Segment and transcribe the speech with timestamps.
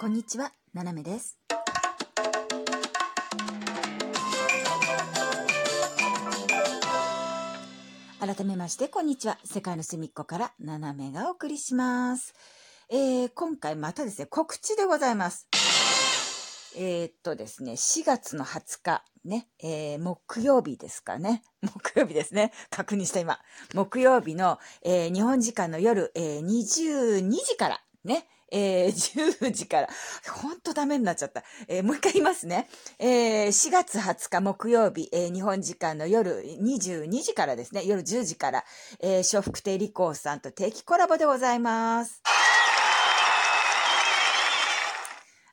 [0.00, 1.40] こんにちは、ななめです。
[8.20, 9.38] 改めまして、こんにちは。
[9.42, 12.32] 世界の隅っこから、ななめがお送りします。
[12.88, 15.48] えー、今回またですね、告知でございます。
[16.76, 21.42] えー、っとですね、4月の20日、ね、えー、木曜日ですかね。
[21.74, 22.52] 木曜日ですね。
[22.70, 23.40] 確認した今。
[23.74, 28.88] 木曜日の、えー日本時間の夜、えー22時から、ね、えー
[29.42, 29.88] 10時から、
[30.32, 31.44] ほんとダメになっちゃった。
[31.66, 32.68] えーもう一回言いますね。
[32.98, 38.64] えー4月20日木曜日、えー日本時間の夜22時からですね、夜10時から、
[39.00, 42.22] えー、笑福亭理子さんと定期コラボでございます。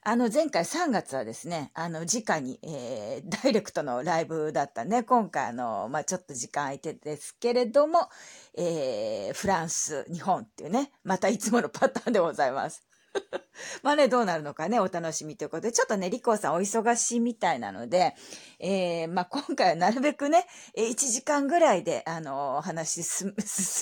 [0.07, 5.01] あの、前回3月はですね、あの、直に、えーダイレクトのライブだったね。
[5.01, 8.07] 今回、あの、まあ、ちょっと時間空いてですけれども、
[8.55, 12.83] えーフランス、日本っていうね、またいつものパターンでございます。
[13.83, 18.15] まあね、どうなるのかね、お楽しみということで、ちょっとね、リコさんお忙しいみたいなので、
[18.59, 20.45] えーまあ今回はなるべくね、
[20.77, 23.33] 1時間ぐらいで、あのお話 進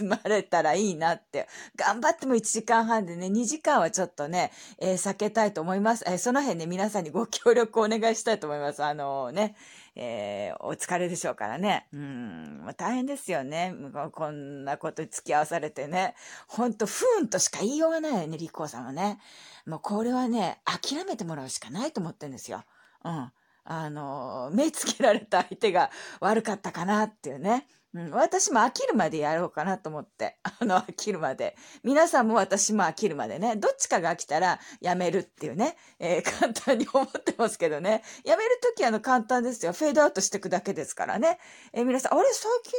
[0.09, 6.04] まれたらいいなって、頑張っても1時間半でね、2時間はちょっとね、えー避けたいと思います。
[6.08, 8.84] えーその辺ね、皆さんにご協力をお願いしたいと思います。
[8.84, 9.56] あのね、
[9.95, 11.88] えーお疲れでしょうからね。
[11.94, 13.75] うん、まあ、大変ですよね。
[14.11, 16.16] こんなこと付き合わされてね。
[16.47, 19.19] ほんと、不運としか言いようがないよね、立候さんはね。
[19.66, 22.64] もうこれはね、諦めてもらうしかないと思ってるんですよ。
[23.03, 23.31] うん。
[23.66, 27.67] あの、目つけられた相手が悪かったかなっていうね。
[27.95, 30.38] うん、私も飽きるまでやろうかなと思って。
[30.44, 31.55] あの、飽きるまで。
[31.83, 33.55] 皆さんも私も飽きるまでね。
[33.55, 35.77] どっちかが飽きたらやめるっていうね。
[35.99, 38.03] えー 簡単に思ってますけどね。
[38.23, 39.73] やめるときあの簡単ですよ。
[39.73, 41.39] フェードアウトしていくだけですからね。
[41.71, 42.73] えー皆さん、あれ最近、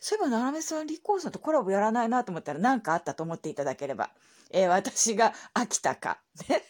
[0.00, 4.10] そういえば、ななめさん、リコーさんとコラボやらないなと思ったら何かあったと思っていただければ。
[4.52, 6.20] えー私が飽きたか。
[6.48, 6.62] ね。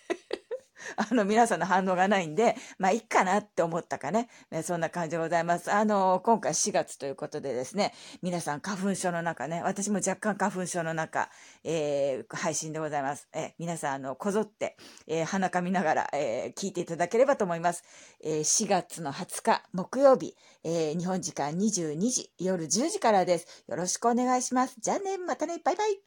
[0.96, 4.28] あの、皆さんの反応がないんで、まあ、いいかなって思ったかね。
[4.50, 5.72] ねそんな感じでございます。
[5.72, 7.92] あの、今回4月ということでですね、
[8.22, 11.30] 皆さん花粉症の中ね、私も若干花粉症の中、
[11.64, 13.28] えー配信でございます。
[13.32, 14.76] え皆さん、あの、こぞって、
[15.06, 17.82] えー鼻かみながら、えー聞いていただければと思います。
[18.22, 23.64] え4月の20日木曜日、え日本時間22時、夜10時からです。
[23.68, 24.76] よろしくお願いします。
[24.78, 26.00] じゃあね、またね、バイバイ。